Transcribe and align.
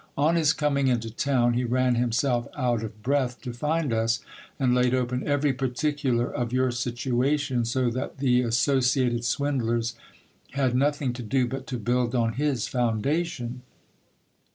On 0.17 0.35
his 0.35 0.51
coming 0.51 0.87
into 0.87 1.11
town, 1.11 1.53
he 1.53 1.63
ran 1.63 1.93
himself 1.93 2.47
out 2.57 2.81
of 2.81 3.03
breath 3.03 3.39
to 3.43 3.53
find 3.53 3.93
us, 3.93 4.19
and 4.59 4.73
laid 4.73 4.95
open 4.95 5.27
every 5.27 5.53
particular 5.53 6.25
of 6.27 6.51
your 6.51 6.71
situation, 6.71 7.65
so 7.65 7.91
that 7.91 8.17
the 8.17 8.41
associated 8.41 9.23
swindlers 9.25 9.93
had 10.53 10.73
nothing 10.75 11.13
to 11.13 11.21
do 11.21 11.45
but 11.45 11.67
to 11.67 11.77
build 11.77 12.15
on 12.15 12.33
his 12.33 12.67
foundation. 12.67 13.61